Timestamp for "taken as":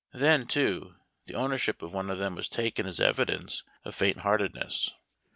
2.49-2.99